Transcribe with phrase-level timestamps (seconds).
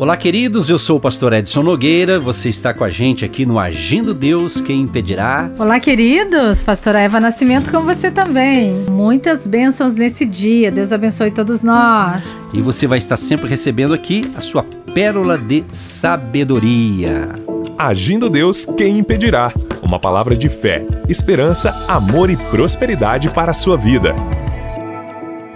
[0.00, 0.70] Olá, queridos.
[0.70, 2.18] Eu sou o pastor Edson Nogueira.
[2.18, 5.50] Você está com a gente aqui no Agindo Deus, quem impedirá?
[5.58, 6.62] Olá, queridos.
[6.62, 8.86] Pastora Eva Nascimento com você também.
[8.90, 10.70] Muitas bênçãos nesse dia.
[10.70, 12.24] Deus abençoe todos nós.
[12.50, 17.28] E você vai estar sempre recebendo aqui a sua pérola de sabedoria.
[17.76, 19.52] Agindo Deus, quem impedirá?
[19.82, 24.16] Uma palavra de fé, esperança, amor e prosperidade para a sua vida.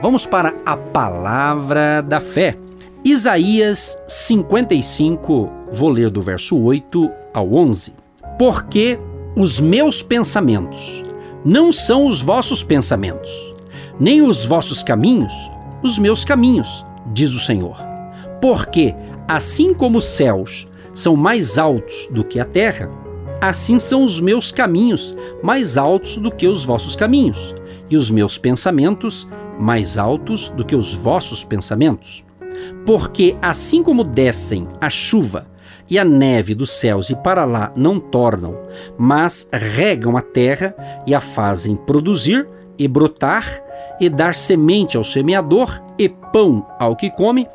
[0.03, 2.59] Vamos para a palavra da fé.
[3.05, 7.93] Isaías 55, vou ler do verso 8 ao 11.
[8.39, 8.99] Porque
[9.37, 11.03] os meus pensamentos
[11.45, 13.55] não são os vossos pensamentos,
[14.01, 15.33] nem os vossos caminhos
[15.85, 17.77] os meus caminhos, diz o Senhor.
[18.41, 18.95] Porque
[19.29, 22.91] assim como os céus são mais altos do que a terra,
[23.39, 27.55] assim são os meus caminhos mais altos do que os vossos caminhos,
[27.91, 29.29] e os meus pensamentos
[29.61, 32.25] mais altos do que os vossos pensamentos.
[32.85, 35.47] Porque assim como descem a chuva
[35.89, 38.59] e a neve dos céus e para lá não tornam,
[38.99, 40.75] mas regam a terra
[41.07, 42.49] e a fazem produzir
[42.79, 43.63] e brotar
[44.01, 47.47] e dar semente ao semeador e pão ao que come,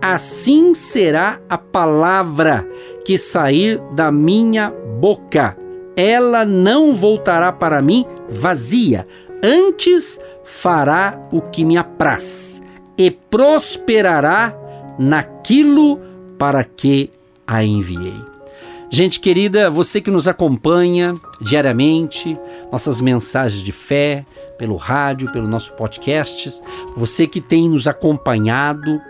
[0.00, 2.66] assim será a palavra
[3.04, 5.56] que sair da minha boca.
[5.96, 9.04] Ela não voltará para mim vazia,
[9.42, 12.62] antes fará o que me apraz
[12.98, 14.52] e prosperará
[14.98, 16.00] naquilo
[16.36, 17.10] para que
[17.46, 18.20] a enviei.
[18.90, 22.38] Gente querida, você que nos acompanha diariamente,
[22.72, 24.24] nossas mensagens de fé,
[24.58, 26.60] pelo rádio, pelo nosso podcast,
[26.96, 29.00] você que tem nos acompanhado,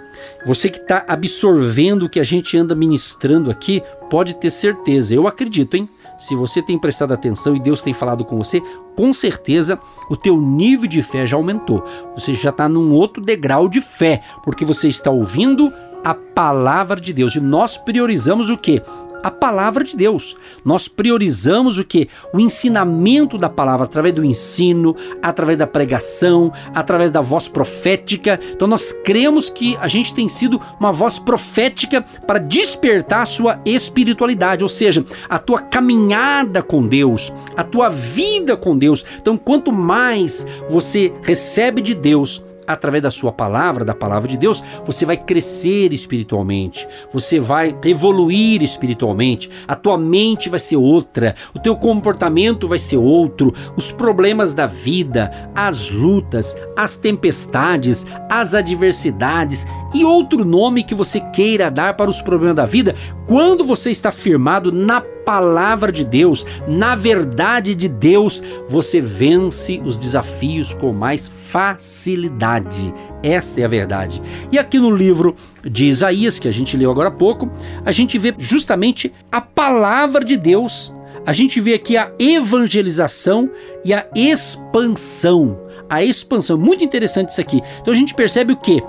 [0.44, 5.27] você que está absorvendo o que a gente anda ministrando aqui, pode ter certeza, eu
[5.27, 5.89] acredito, hein?
[6.19, 8.61] Se você tem prestado atenção e Deus tem falado com você,
[8.97, 9.78] com certeza
[10.11, 11.84] o teu nível de fé já aumentou.
[12.16, 15.72] Você já está num outro degrau de fé, porque você está ouvindo
[16.05, 17.36] a palavra de Deus.
[17.36, 18.83] E nós priorizamos o que?
[19.22, 20.36] A palavra de Deus.
[20.64, 22.08] Nós priorizamos o que?
[22.33, 28.38] O ensinamento da palavra através do ensino, através da pregação, através da voz profética.
[28.53, 33.60] Então nós cremos que a gente tem sido uma voz profética para despertar a sua
[33.65, 39.04] espiritualidade, ou seja, a tua caminhada com Deus, a tua vida com Deus.
[39.20, 44.62] Então quanto mais você recebe de Deus, através da sua palavra, da palavra de Deus,
[44.84, 51.59] você vai crescer espiritualmente, você vai evoluir espiritualmente, a tua mente vai ser outra, o
[51.59, 59.67] teu comportamento vai ser outro, os problemas da vida, as lutas, as tempestades, as adversidades
[59.94, 62.94] e outro nome que você queira dar para os problemas da vida,
[63.26, 69.97] quando você está firmado na palavra de Deus, na verdade de Deus, você vence os
[69.97, 72.93] desafios com mais facilidade.
[73.22, 74.22] Essa é a verdade.
[74.53, 77.49] E aqui no livro de Isaías, que a gente leu agora há pouco,
[77.84, 80.94] a gente vê justamente a palavra de Deus.
[81.26, 83.50] A gente vê aqui a evangelização
[83.84, 85.60] e a expansão.
[85.91, 87.60] A expansão, muito interessante isso aqui.
[87.81, 88.82] Então a gente percebe o que?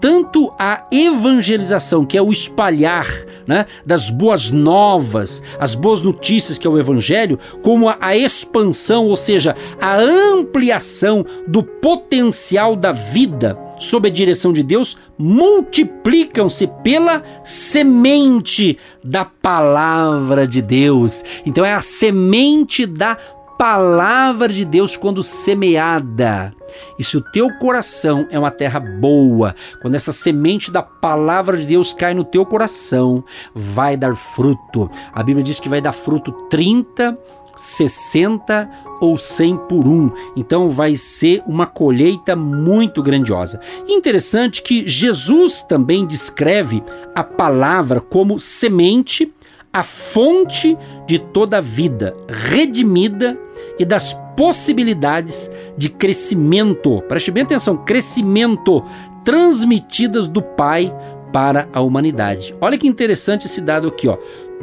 [0.00, 3.06] Tanto a evangelização, que é o espalhar
[3.46, 9.06] né, das boas novas, as boas notícias, que é o evangelho, como a, a expansão,
[9.06, 17.22] ou seja, a ampliação do potencial da vida sob a direção de Deus, multiplicam-se pela
[17.42, 21.24] semente da palavra de Deus.
[21.44, 23.16] Então é a semente da
[23.58, 26.52] palavra de Deus quando semeada.
[26.98, 31.66] E se o teu coração é uma terra boa, quando essa semente da palavra de
[31.66, 33.24] Deus cai no teu coração,
[33.54, 34.90] vai dar fruto.
[35.12, 37.18] A Bíblia diz que vai dar fruto 30,
[37.56, 38.70] 60
[39.00, 40.10] ou 100 por um.
[40.36, 43.60] Então vai ser uma colheita muito grandiosa.
[43.88, 46.82] Interessante que Jesus também descreve
[47.14, 49.32] a palavra como semente,
[49.72, 53.38] a fonte de toda a vida, redimida
[53.78, 57.02] e das possibilidades de crescimento.
[57.08, 58.84] Preste bem atenção: crescimento
[59.24, 60.94] transmitidas do Pai
[61.32, 62.54] para a humanidade.
[62.60, 64.16] Olha que interessante esse dado aqui, ó.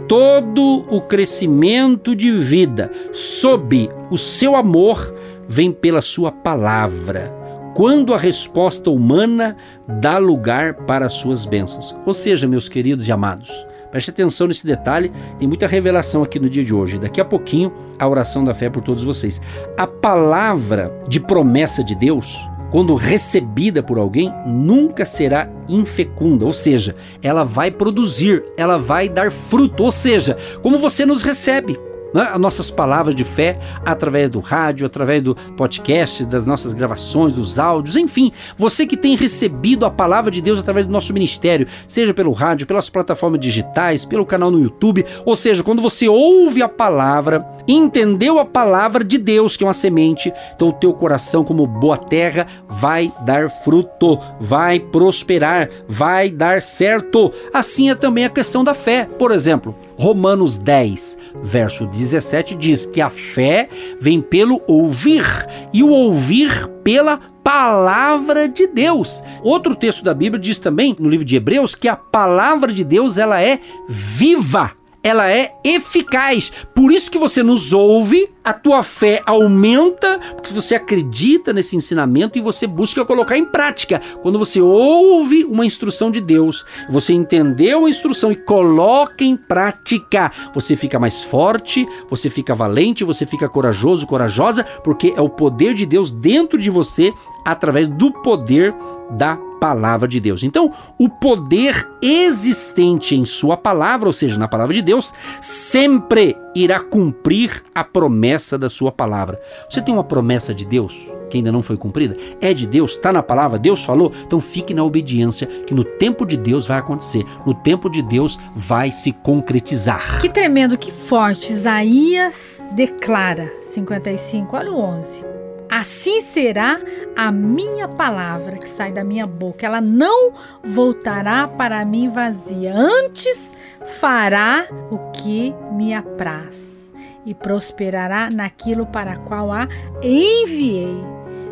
[0.07, 5.13] Todo o crescimento de vida sob o seu amor
[5.47, 7.33] vem pela sua palavra.
[7.75, 9.57] Quando a resposta humana
[9.99, 11.95] dá lugar para as suas bênçãos.
[12.05, 16.49] Ou seja, meus queridos e amados, Preste atenção nesse detalhe, tem muita revelação aqui no
[16.49, 16.97] dia de hoje.
[16.97, 19.41] Daqui a pouquinho, a oração da fé por todos vocês.
[19.77, 22.37] A palavra de promessa de Deus,
[22.71, 29.29] quando recebida por alguém, nunca será infecunda, ou seja, ela vai produzir, ela vai dar
[29.29, 31.77] fruto, ou seja, como você nos recebe,
[32.13, 37.33] né, as nossas palavras de fé através do rádio, através do podcast, das nossas gravações,
[37.33, 41.67] dos áudios, enfim, você que tem recebido a palavra de Deus através do nosso ministério,
[41.87, 46.61] seja pelo rádio, pelas plataformas digitais, pelo canal no YouTube, ou seja, quando você ouve
[46.61, 51.43] a palavra, entendeu a palavra de Deus, que é uma semente, então o teu coração,
[51.43, 57.31] como boa terra, vai dar fruto, vai prosperar, vai dar certo.
[57.53, 59.07] Assim é também a questão da fé.
[59.17, 63.69] Por exemplo, Romanos 10, verso 17 diz que a fé
[63.99, 65.23] vem pelo ouvir
[65.71, 69.23] e o ouvir pela palavra de Deus.
[69.43, 73.17] Outro texto da Bíblia diz também no livro de Hebreus que a palavra de Deus
[73.17, 76.51] ela é viva ela é eficaz.
[76.75, 82.37] Por isso que você nos ouve, a tua fé aumenta, porque você acredita nesse ensinamento
[82.37, 84.01] e você busca colocar em prática.
[84.21, 90.31] Quando você ouve uma instrução de Deus, você entendeu a instrução e coloca em prática,
[90.53, 95.73] você fica mais forte, você fica valente, você fica corajoso, corajosa, porque é o poder
[95.73, 97.11] de Deus dentro de você
[97.45, 98.73] através do poder
[99.11, 100.43] da palavra de Deus.
[100.43, 106.79] Então, o poder existente em Sua palavra, ou seja, na palavra de Deus, sempre irá
[106.79, 109.39] cumprir a promessa da Sua palavra.
[109.69, 112.17] Você tem uma promessa de Deus que ainda não foi cumprida?
[112.41, 114.11] É de Deus, está na palavra, Deus falou?
[114.27, 118.37] Então fique na obediência, que no tempo de Deus vai acontecer, no tempo de Deus
[118.53, 120.19] vai se concretizar.
[120.19, 121.53] Que tremendo, que forte.
[121.53, 125.30] Isaías declara 55, olha o 11.
[125.71, 126.81] Assim será
[127.15, 129.65] a minha palavra que sai da minha boca.
[129.65, 132.75] Ela não voltará para mim vazia.
[132.75, 133.53] Antes
[133.85, 136.93] fará o que me apraz
[137.25, 139.69] e prosperará naquilo para qual a
[140.03, 140.93] enviei.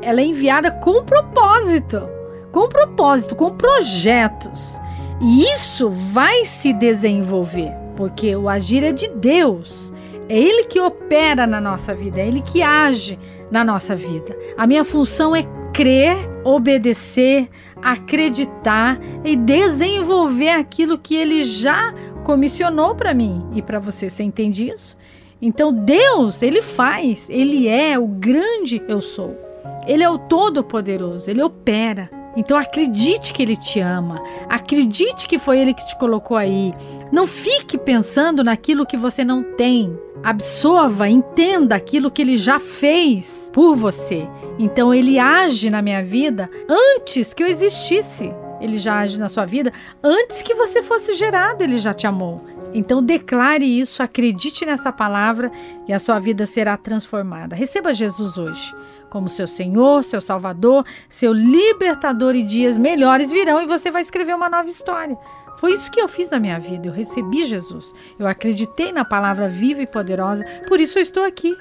[0.02, 2.02] Ela é enviada com propósito,
[2.52, 4.78] com propósito, com projetos.
[5.22, 9.94] E isso vai se desenvolver, porque o agir é de Deus.
[10.30, 13.18] É Ele que opera na nossa vida, é Ele que age
[13.52, 14.38] na nossa vida.
[14.56, 15.44] A minha função é
[15.74, 17.50] crer, obedecer,
[17.82, 21.94] acreditar e desenvolver aquilo que Ele já
[22.24, 24.08] comissionou para mim e para você.
[24.08, 24.96] Você entende isso?
[25.42, 29.36] Então Deus, Ele faz, Ele é o grande eu sou.
[29.88, 32.10] Ele é o todo-poderoso, Ele opera.
[32.36, 34.20] Então acredite que ele te ama.
[34.48, 36.74] Acredite que foi ele que te colocou aí.
[37.12, 39.98] Não fique pensando naquilo que você não tem.
[40.24, 44.28] Absorva, entenda aquilo que ele já fez por você.
[44.58, 48.34] Então ele age na minha vida antes que eu existisse.
[48.60, 49.72] Ele já age na sua vida
[50.04, 52.44] antes que você fosse gerado, ele já te amou.
[52.74, 55.52] Então declare isso, acredite nessa palavra
[55.88, 57.56] e a sua vida será transformada.
[57.56, 58.76] Receba Jesus hoje
[59.10, 64.36] como seu Senhor, seu Salvador, seu libertador e dias melhores virão e você vai escrever
[64.36, 65.18] uma nova história.
[65.60, 66.88] Foi isso que eu fiz na minha vida.
[66.88, 67.94] Eu recebi Jesus.
[68.18, 70.46] Eu acreditei na palavra viva e poderosa.
[70.68, 71.54] Por isso eu estou aqui.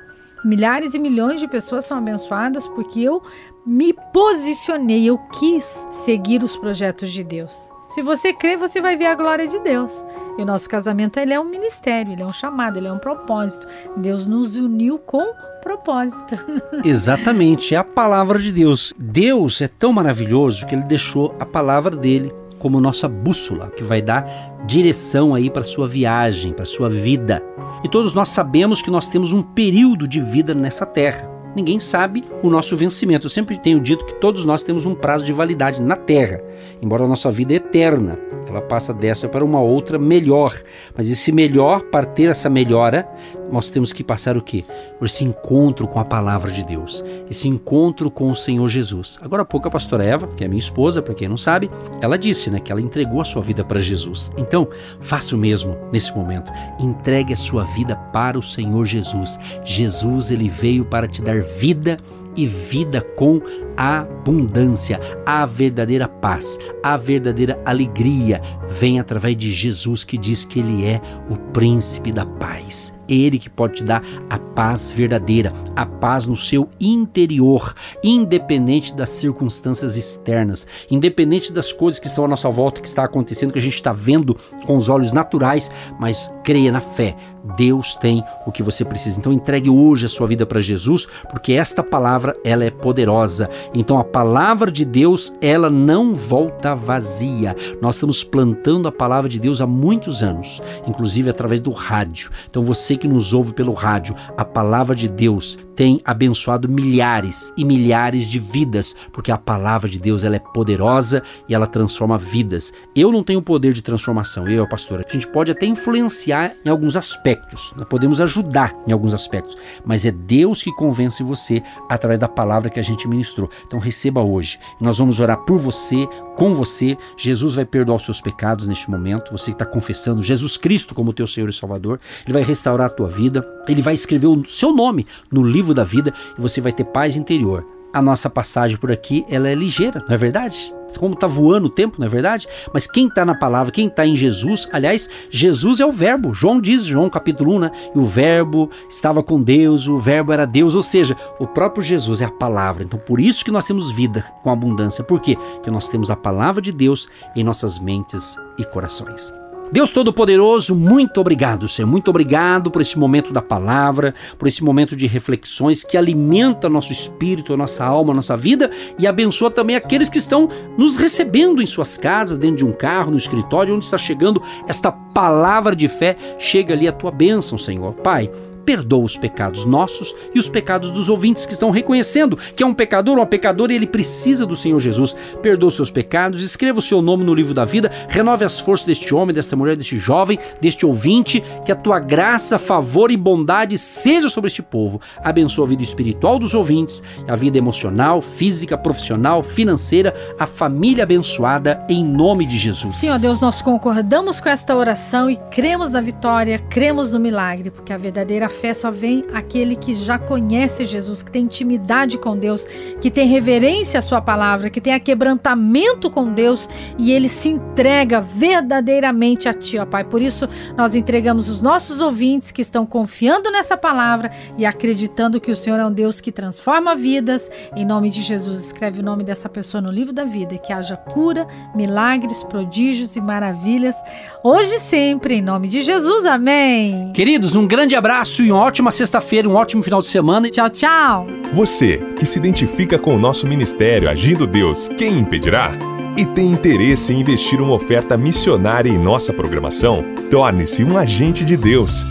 [0.44, 3.20] Milhares e milhões de pessoas são abençoadas porque eu
[3.66, 7.70] me posicionei, eu quis seguir os projetos de Deus.
[7.88, 9.92] Se você crê, você vai ver a glória de Deus.
[10.38, 12.98] E o nosso casamento ele é um ministério, ele é um chamado, ele é um
[12.98, 13.66] propósito.
[13.96, 16.36] Deus nos uniu com propósito.
[16.84, 18.94] Exatamente, é a palavra de Deus.
[18.96, 24.02] Deus é tão maravilhoso que ele deixou a palavra dele como nossa bússola, que vai
[24.02, 24.24] dar
[24.66, 27.42] direção aí para sua viagem, para sua vida.
[27.84, 31.38] E todos nós sabemos que nós temos um período de vida nessa terra.
[31.54, 33.26] Ninguém sabe o nosso vencimento.
[33.26, 36.40] Eu sempre tenho dito que todos nós temos um prazo de validade na terra,
[36.80, 38.18] embora a nossa vida é eterna.
[38.48, 40.52] Ela passa dessa para uma outra melhor.
[40.96, 43.08] Mas esse melhor, para ter essa melhora,
[43.50, 44.64] nós temos que passar o quê?
[44.98, 49.18] Por esse encontro com a palavra de Deus, esse encontro com o Senhor Jesus.
[49.22, 52.18] Agora há pouco a pastora Eva, que é minha esposa, para quem não sabe, ela
[52.18, 54.30] disse, né, que ela entregou a sua vida para Jesus.
[54.36, 54.68] Então,
[55.00, 56.50] faça o mesmo nesse momento.
[56.80, 59.38] Entregue a sua vida para o Senhor Jesus.
[59.64, 61.98] Jesus, ele veio para te dar vida
[62.36, 63.40] e vida com
[63.76, 65.00] abundância.
[65.26, 71.00] A verdadeira paz, a verdadeira alegria vem através de Jesus que diz que ele é
[71.28, 72.97] o príncipe da paz.
[73.08, 79.08] Ele que pode te dar a paz verdadeira, a paz no seu interior, independente das
[79.10, 83.62] circunstâncias externas, independente das coisas que estão à nossa volta, que está acontecendo, que a
[83.62, 84.36] gente está vendo
[84.66, 87.16] com os olhos naturais, mas creia na fé.
[87.56, 89.18] Deus tem o que você precisa.
[89.18, 93.48] Então entregue hoje a sua vida para Jesus, porque esta palavra ela é poderosa.
[93.72, 97.56] Então a palavra de Deus, ela não volta vazia.
[97.80, 102.30] Nós estamos plantando a palavra de Deus há muitos anos, inclusive através do rádio.
[102.50, 107.64] Então você que nos ouve pelo rádio, a palavra de Deus tem abençoado milhares e
[107.64, 112.72] milhares de vidas, porque a palavra de Deus ela é poderosa e ela transforma vidas.
[112.96, 115.06] Eu não tenho poder de transformação, eu, a pastora.
[115.08, 120.04] A gente pode até influenciar em alguns aspectos, nós podemos ajudar em alguns aspectos, mas
[120.04, 123.48] é Deus que convence você através da palavra que a gente ministrou.
[123.64, 124.58] Então receba hoje.
[124.80, 126.96] Nós vamos orar por você, com você.
[127.16, 129.32] Jesus vai perdoar os seus pecados neste momento.
[129.32, 132.90] Você que está confessando Jesus Cristo como teu Senhor e Salvador, Ele vai restaurar a
[132.90, 133.44] tua vida.
[133.66, 137.16] Ele vai escrever o seu nome no livro da vida e você vai ter paz
[137.16, 137.77] interior.
[137.92, 140.74] A nossa passagem por aqui ela é ligeira, não é verdade?
[140.98, 142.48] Como está voando o tempo, não é verdade?
[142.72, 146.32] Mas quem está na palavra, quem está em Jesus, aliás, Jesus é o Verbo.
[146.32, 147.70] João diz, João capítulo 1, né?
[147.94, 152.20] E o Verbo estava com Deus, o Verbo era Deus, ou seja, o próprio Jesus
[152.20, 152.84] é a palavra.
[152.84, 155.04] Então, por isso que nós temos vida com abundância.
[155.04, 155.36] Por quê?
[155.54, 159.32] Porque nós temos a palavra de Deus em nossas mentes e corações.
[159.70, 161.86] Deus Todo-Poderoso, muito obrigado, Senhor.
[161.86, 166.90] Muito obrigado por esse momento da palavra, por esse momento de reflexões que alimenta nosso
[166.90, 170.48] espírito, nossa alma, nossa vida e abençoa também aqueles que estão
[170.78, 174.90] nos recebendo em suas casas, dentro de um carro, no escritório, onde está chegando esta
[174.90, 176.16] palavra de fé.
[176.38, 177.92] Chega ali a tua bênção, Senhor.
[177.92, 178.30] Pai,
[178.68, 182.74] perdoa os pecados nossos e os pecados dos ouvintes que estão reconhecendo que é um
[182.74, 185.16] pecador ou uma pecadora e ele precisa do Senhor Jesus.
[185.40, 188.86] Perdoa os seus pecados, escreva o seu nome no livro da vida, renove as forças
[188.86, 193.78] deste homem, desta mulher, deste jovem, deste ouvinte, que a tua graça, favor e bondade
[193.78, 195.00] seja sobre este povo.
[195.24, 201.86] Abençoa a vida espiritual dos ouvintes, a vida emocional, física, profissional, financeira, a família abençoada
[201.88, 202.98] em nome de Jesus.
[202.98, 207.94] Senhor Deus, nós concordamos com esta oração e cremos na vitória, cremos no milagre, porque
[207.94, 212.66] a verdadeira fé só vem aquele que já conhece Jesus, que tem intimidade com Deus,
[213.00, 218.20] que tem reverência à Sua palavra, que tem aquebrantamento com Deus e ele se entrega
[218.20, 220.04] verdadeiramente a Ti, ó Pai.
[220.04, 225.52] Por isso, nós entregamos os nossos ouvintes que estão confiando nessa palavra e acreditando que
[225.52, 227.48] o Senhor é um Deus que transforma vidas.
[227.76, 230.72] Em nome de Jesus, escreve o nome dessa pessoa no livro da vida e que
[230.72, 233.94] haja cura, milagres, prodígios e maravilhas,
[234.42, 236.26] hoje e sempre, em nome de Jesus.
[236.26, 237.12] Amém.
[237.12, 240.50] Queridos, um grande abraço e uma ótima sexta-feira, um ótimo final de semana.
[240.50, 241.26] Tchau, tchau.
[241.52, 245.72] Você que se identifica com o nosso ministério Agindo Deus, quem impedirá?
[246.16, 250.02] E tem interesse em investir uma oferta missionária em nossa programação?
[250.30, 252.04] Torne-se um agente de Deus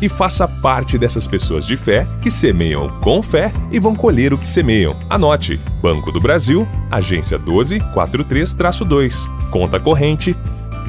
[0.00, 4.38] e faça parte dessas pessoas de fé que semeiam com fé e vão colher o
[4.38, 4.96] que semeiam.
[5.10, 10.34] Anote: Banco do Brasil, agência 1243-2, conta corrente